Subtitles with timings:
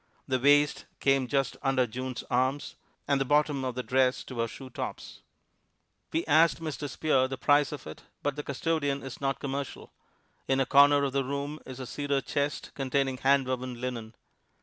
[0.27, 2.75] The waist came just under June's arms,
[3.07, 5.21] and the bottom of the dress to her shoe tops.
[6.11, 6.89] We asked Mr.
[6.89, 9.93] Spear the price of it, but the custodian is not commercial.
[10.47, 14.15] In a corner of the room is a cedar chest containing hand woven linen.